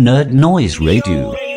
[0.00, 1.49] Nerd Noise Radio.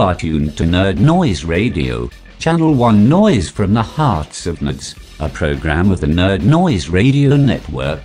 [0.00, 4.96] You are tuned to Nerd Noise Radio, Channel 1 Noise from the Hearts of Nerds,
[5.20, 8.00] a program of the Nerd Noise Radio Network.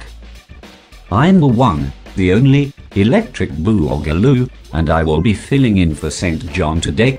[1.10, 6.46] I'm the one, the only, Electric Boogaloo, and I will be filling in for St.
[6.52, 7.18] John today.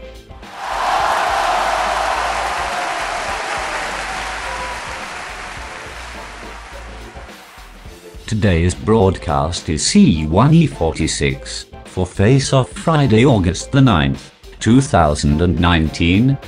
[8.27, 16.39] Today's broadcast is C1E46 for Face Off Friday, August the 9th, 2019.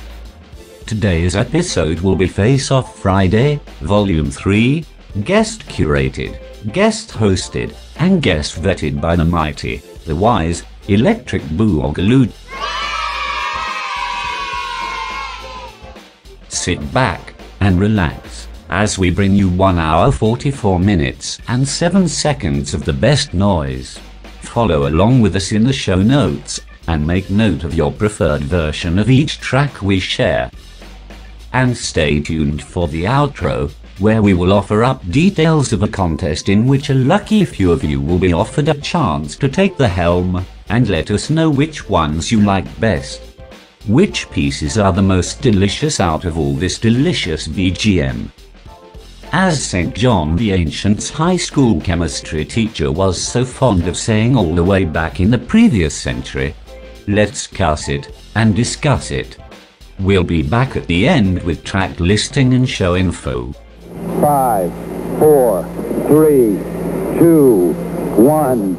[0.85, 4.83] Today's episode will be Face Off Friday, Volume 3,
[5.23, 6.39] guest curated,
[6.73, 12.31] guest hosted, and guest vetted by the mighty, the wise, Electric Boogaloo.
[16.47, 22.73] Sit back and relax as we bring you 1 hour 44 minutes and 7 seconds
[22.73, 23.99] of the best noise.
[24.41, 28.97] Follow along with us in the show notes and make note of your preferred version
[28.97, 30.49] of each track we share.
[31.53, 36.49] And stay tuned for the outro, where we will offer up details of a contest
[36.49, 39.87] in which a lucky few of you will be offered a chance to take the
[39.87, 43.21] helm and let us know which ones you like best.
[43.87, 48.31] Which pieces are the most delicious out of all this delicious BGM?
[49.31, 49.93] As St.
[49.93, 54.85] John the Ancient's high school chemistry teacher was so fond of saying all the way
[54.85, 56.55] back in the previous century,
[57.09, 59.35] let's cuss it and discuss it.
[59.99, 63.51] We'll be back at the end with track listing and show info.
[64.21, 64.71] Five,
[65.17, 65.63] four,
[66.07, 66.59] three,
[67.17, 67.73] two,
[68.15, 68.77] one.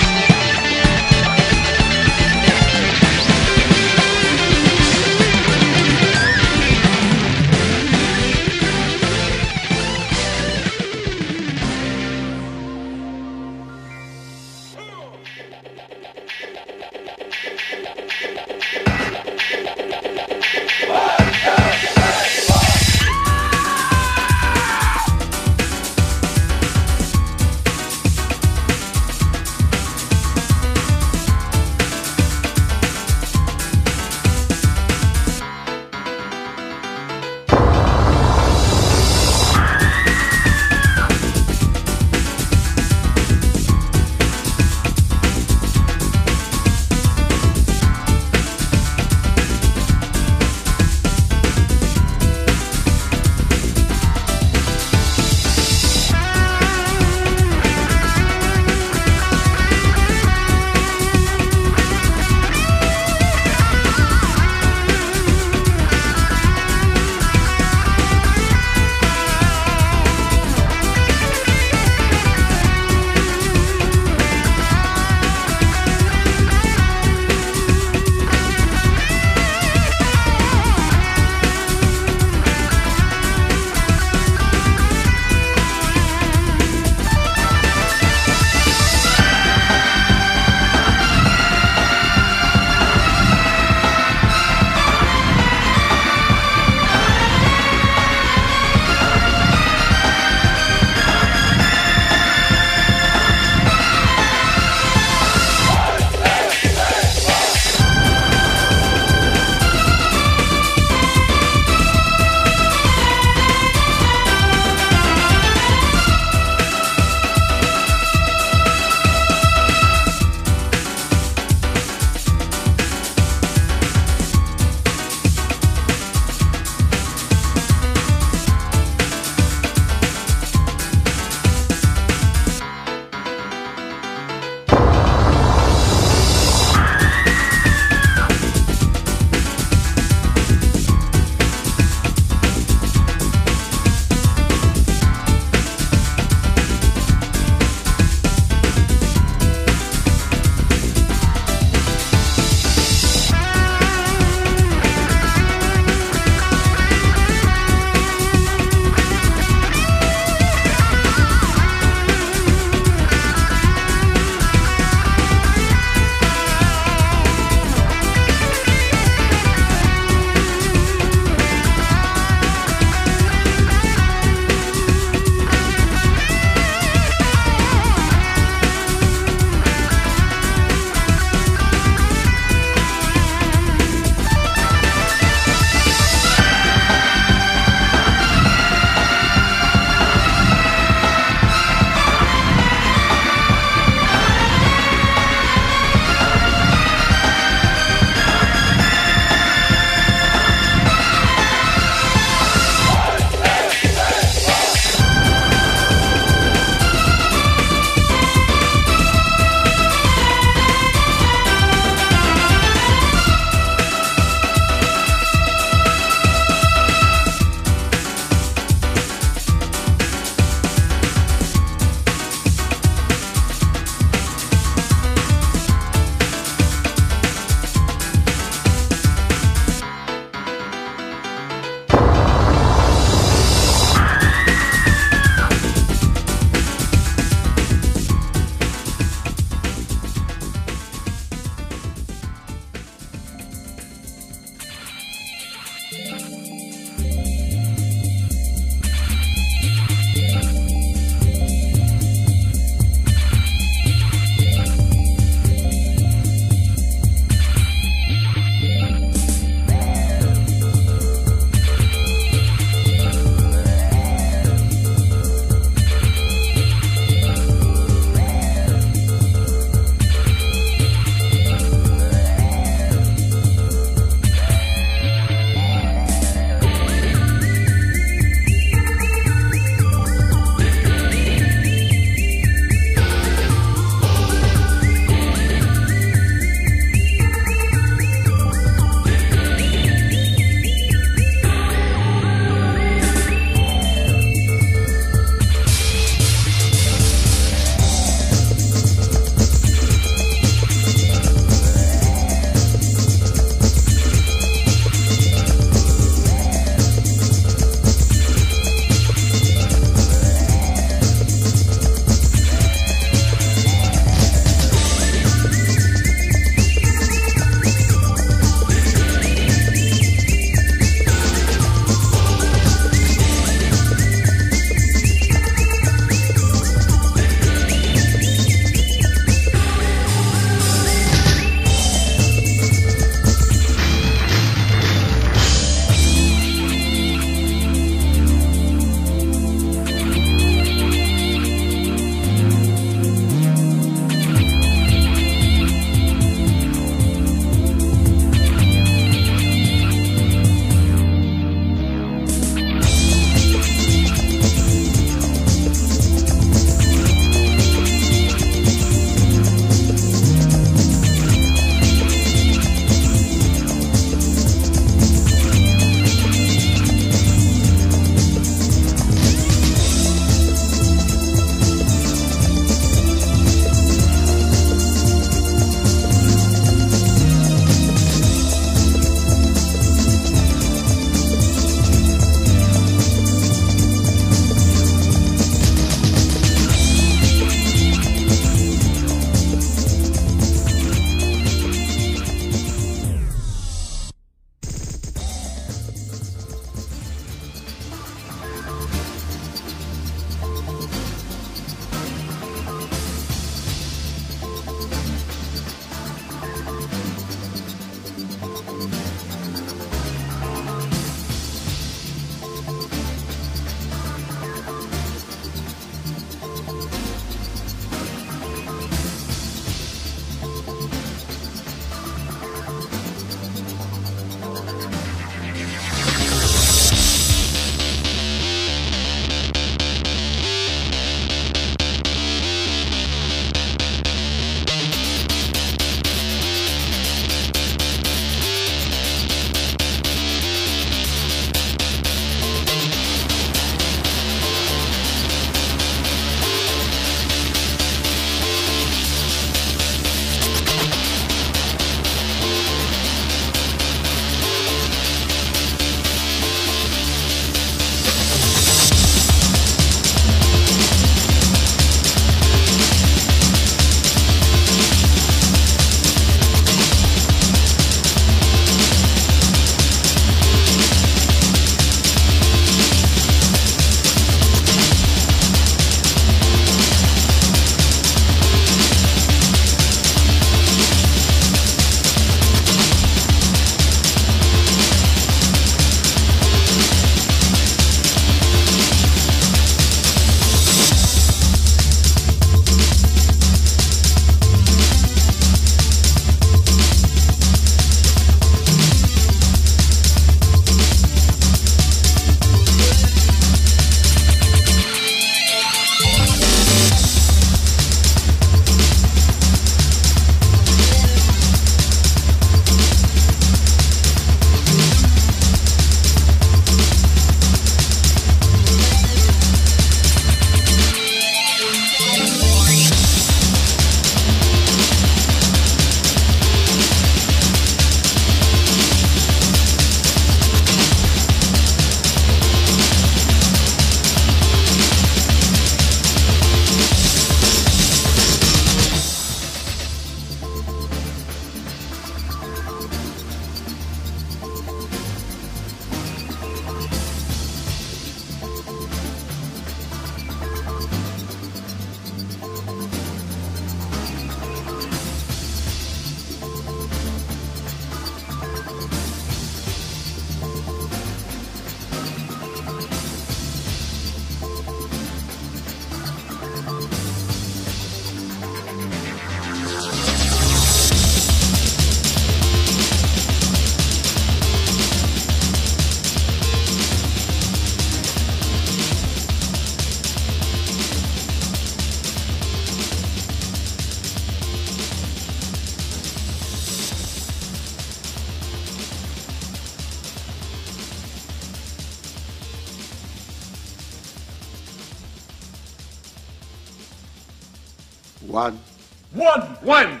[599.21, 600.00] One, One,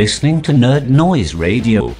[0.00, 1.94] listening to Nerd Noise Radio.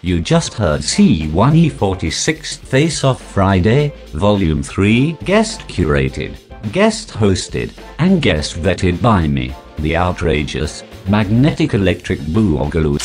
[0.00, 6.34] You just heard C1E46 Face Off Friday, Volume 3, guest curated,
[6.72, 12.96] guest hosted, and guest vetted by me, the outrageous, magnetic electric boogaloo.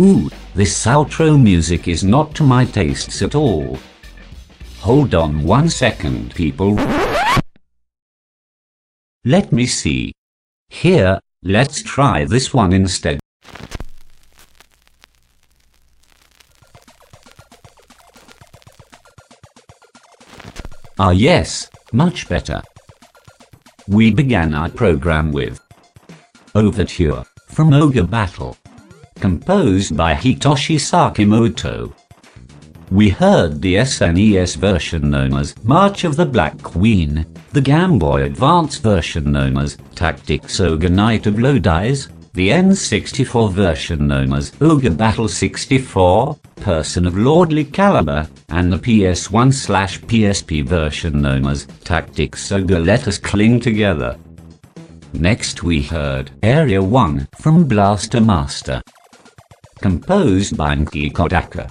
[0.00, 3.78] Ooh, this outro music is not to my tastes at all.
[4.80, 6.76] Hold on one second, people.
[9.26, 10.14] Let me see.
[10.70, 13.18] Here, let's try this one instead.
[20.98, 22.62] Ah yes, much better.
[23.88, 25.60] We began our program with
[26.54, 28.56] Overture from Ogre Battle,
[29.18, 31.92] composed by Hitoshi Sakimoto.
[32.90, 38.24] We heard the SNES version known as March of the Black Queen, the Game Boy
[38.24, 44.90] Advance version known as Tactics Ogre Knight of Lodis, the N64 version known as Ogre
[44.90, 52.52] Battle 64, Person of Lordly Caliber, and the PS1 slash PSP version known as Tactics
[52.52, 54.18] Ogre Let Us Cling Together.
[55.12, 58.80] Next we heard Area 1 from Blaster Master,
[59.80, 61.70] composed by Naoki Kodaka.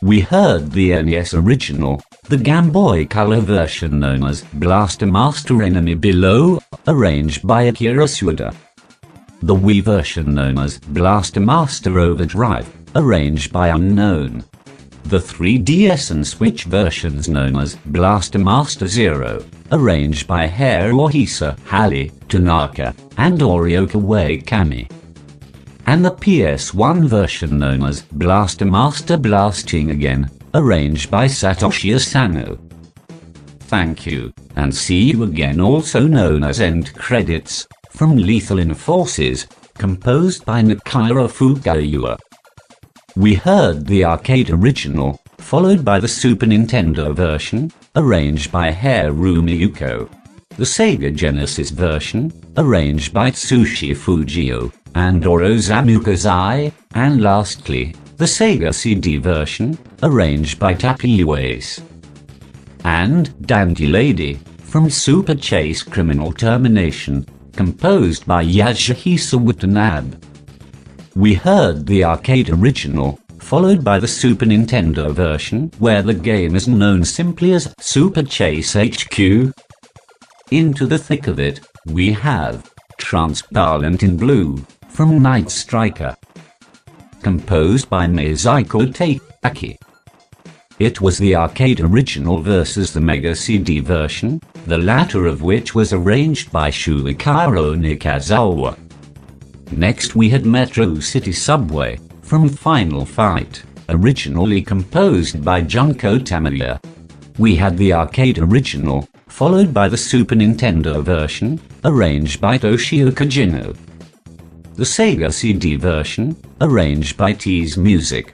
[0.00, 5.96] We heard the NES original, the Game Boy Color version known as Blaster Master Enemy
[5.96, 8.54] Below, arranged by Akira Suda.
[9.42, 14.44] The Wii version known as Blaster Master Overdrive, arranged by Unknown.
[15.02, 22.94] The 3DS and Switch versions known as Blaster Master Zero, arranged by Haruhisa Hali, Tanaka,
[23.16, 24.86] and Orioka Kami
[25.88, 32.58] and the PS1 version known as Blaster Master Blasting Again, arranged by Satoshi Asano.
[33.60, 39.46] Thank you, and see you again also known as End Credits, from Lethal Enforcers,
[39.78, 42.18] composed by Nakira Fukawa.
[43.16, 50.10] We heard the arcade original, followed by the Super Nintendo version, arranged by Haru Yuko.
[50.50, 58.74] The Sega Genesis version, arranged by Tsushi Fujio and Orosamu Kozai, and lastly, the Sega
[58.74, 61.80] CD version, arranged by Tapi Uwais.
[62.82, 70.16] And Dandy Lady, from Super Chase Criminal Termination, composed by Yasuhisa Watanabe.
[71.14, 76.66] We heard the arcade original, followed by the Super Nintendo version, where the game is
[76.66, 79.16] known simply as Super Chase HQ.
[80.50, 82.68] Into the thick of it, we have
[82.98, 84.66] Transparent in Blue
[84.98, 86.16] from Night Striker,
[87.22, 89.78] composed by Meizako Takeaki.
[90.80, 95.92] It was the arcade original versus the Mega CD version, the latter of which was
[95.92, 98.76] arranged by Shuichiro Nikazawa.
[99.70, 106.80] Next we had Metro City Subway, from Final Fight, originally composed by Junko Tamiya.
[107.38, 113.76] We had the arcade original, followed by the Super Nintendo version, arranged by Toshio Kojino.
[114.78, 118.32] The Sega CD version, arranged by Tease Music.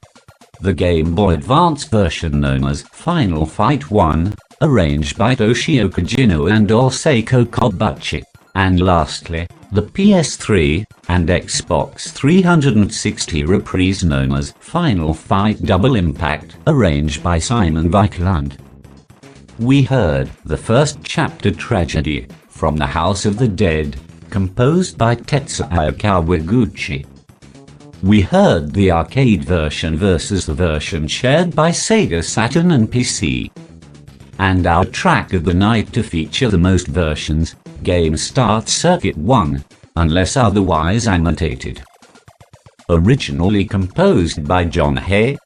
[0.60, 6.68] The Game Boy Advance version known as Final Fight 1, arranged by Toshio Kojino and
[6.68, 8.24] Oseko Kobachi.
[8.54, 17.22] And lastly, the PS3 and Xbox 360 reprise known as Final Fight Double Impact, arranged
[17.22, 18.58] by Simon Viklund.
[19.58, 23.96] We heard the first chapter tragedy from the House of the Dead,
[24.34, 27.06] composed by Tetsuya Kawaguchi.
[28.02, 33.52] We heard the arcade version versus the version shared by Sega Saturn and PC.
[34.40, 37.54] And our track of the night to feature the most versions,
[37.84, 41.84] Game Start Circuit 1, unless otherwise annotated.
[42.88, 45.38] Originally composed by John Hay,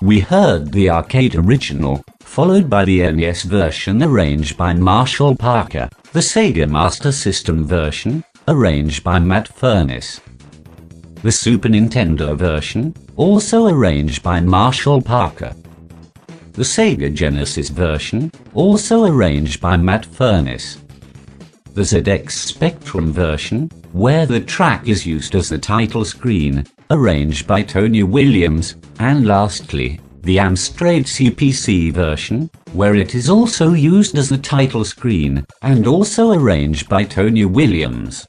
[0.00, 6.20] we heard the arcade original, followed by the NES version arranged by Marshall Parker, the
[6.20, 10.20] Sega Master System version, arranged by Matt Furniss.
[11.22, 15.54] The Super Nintendo version, also arranged by Marshall Parker.
[16.52, 20.78] The Sega Genesis version, also arranged by Matt Furniss.
[21.74, 27.62] the ZX Spectrum version, where the track is used as the title screen, arranged by
[27.62, 34.38] Tony Williams, and lastly, the Amstrad CPC version, where it is also used as the
[34.38, 38.26] title screen, and also arranged by Tony Williams.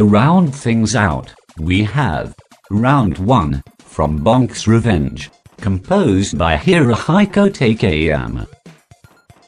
[0.00, 2.34] To round things out, we have
[2.70, 8.46] Round 1 from Bonk's Revenge, composed by Hirohiko Takeyama.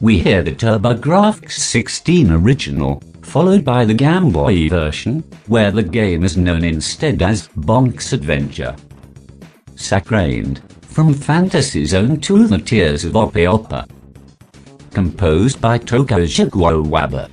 [0.02, 6.22] We hear the TurboGrafx 16 original, followed by the Game Boy version, where the game
[6.22, 8.76] is known instead as Bonk's Adventure.
[9.74, 13.88] Sacrained, from Fantasy Zone to the Tears of Opa-Opa.
[14.90, 17.30] Composed by Tokuhiko Uwabo.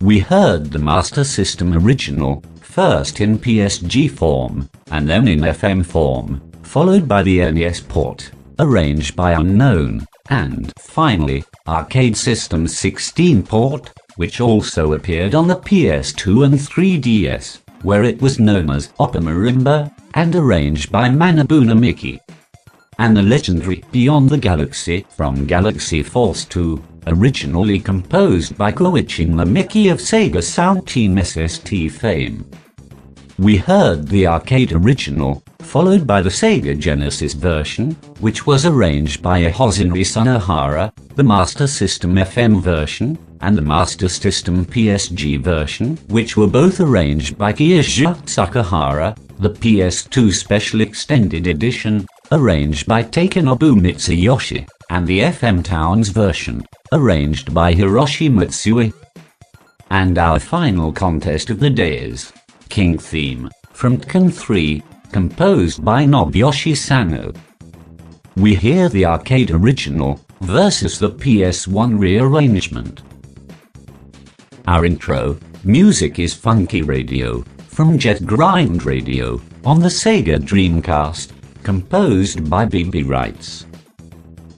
[0.00, 2.42] We heard the Master System original,
[2.76, 9.16] first in PSG form, and then in FM form, followed by the NES port, arranged
[9.16, 16.54] by Unknown, and, finally, Arcade System 16 port, which also appeared on the PS2 and
[16.56, 22.20] 3DS, where it was known as Opa Marimba, and arranged by Manabu Namiki.
[22.98, 29.90] And the legendary Beyond the Galaxy from Galaxy Force 2, originally composed by Koichi Namiki
[29.90, 32.44] of Sega Sound Team SST fame.
[33.38, 37.90] We heard the arcade original, followed by the Sega Genesis version,
[38.20, 44.64] which was arranged by Hirohisa Sunohara, the Master System FM version, and the Master System
[44.64, 52.86] PSG version, which were both arranged by Kiyoshi Sakahara, the PS2 Special Extended Edition, arranged
[52.86, 58.94] by Takenobu Mitsuyoshi, and the FM Towns version, arranged by Hiroshi Matsui.
[59.90, 62.32] And our final contest of the day is
[62.68, 64.82] King Theme from Tekken 3,
[65.12, 67.32] composed by Nobuyoshi Sano.
[68.36, 73.02] We hear the arcade original versus the PS1 rearrangement.
[74.66, 81.32] Our intro music is Funky Radio from Jet Grind Radio on the Sega Dreamcast,
[81.62, 83.66] composed by BB Rights.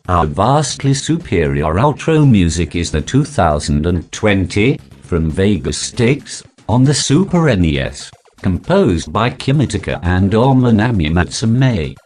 [0.08, 8.10] Our vastly superior outro music is the 2020 from Vegas Stakes on the Super NES,
[8.42, 11.96] composed by Kimitaka and Omanami Matsume.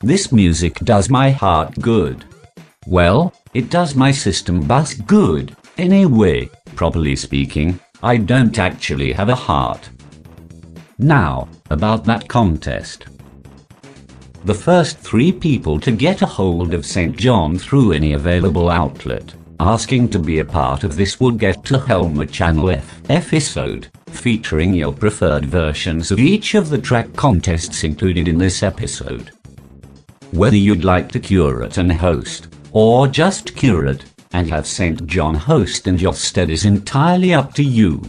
[0.00, 2.24] This music does my heart good.
[2.88, 5.56] Well, it does my system bus good.
[5.78, 9.88] Anyway, properly speaking, I don't actually have a heart.
[10.98, 13.04] Now, about that contest.
[14.46, 17.16] The first three people to get a hold of St.
[17.16, 21.78] John through any available outlet, asking to be a part of this will get to
[21.78, 28.26] Helmer Channel F episode, featuring your preferred versions of each of the track contests included
[28.26, 29.32] in this episode.
[30.30, 35.06] Whether you'd like to curate and host, or just curate, and have St.
[35.06, 38.02] John host in your stead is entirely up to you.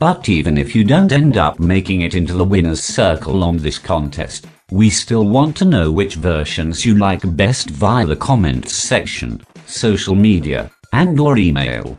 [0.00, 3.78] But even if you don't end up making it into the winner's circle on this
[3.78, 9.42] contest, we still want to know which versions you like best via the comments section,
[9.70, 11.96] social media, and or email.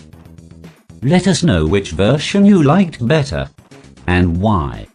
[1.02, 3.50] Let us know which version you liked better,
[4.08, 4.88] and why.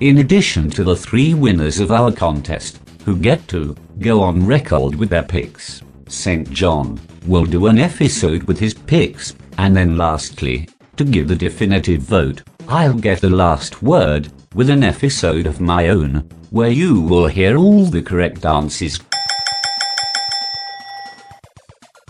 [0.00, 4.94] In addition to the three winners of our contest, who get to go on record
[4.96, 6.50] with their picks, St.
[6.50, 12.02] John will do an episode with his picks, and then lastly, to give the definitive
[12.02, 17.28] vote, I'll get the last word with an episode of my own, where you will
[17.28, 19.00] hear all the correct answers.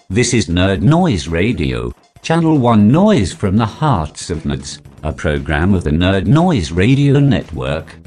[0.09, 5.73] This is Nerd Noise Radio, Channel 1 Noise from the Hearts of Nerds, a program
[5.73, 8.00] of the Nerd Noise Radio Network.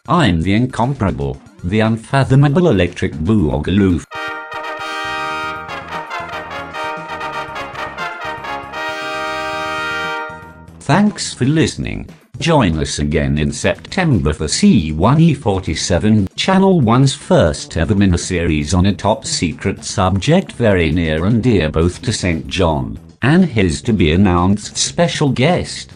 [0.09, 4.05] I'm the incomparable, the unfathomable electric boogaloo.
[10.79, 12.09] Thanks for listening.
[12.39, 19.25] Join us again in September for C1E47, Channel 1's first ever miniseries on a top
[19.25, 22.47] secret subject very near and dear both to St.
[22.47, 25.91] John and his to be announced special guest.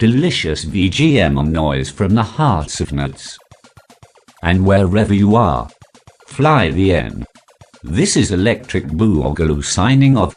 [0.00, 3.36] Delicious VGM on noise from the hearts of nuts.
[4.42, 5.68] And wherever you are,
[6.26, 7.26] fly the N.
[7.82, 10.34] This is Electric Boogaloo signing off.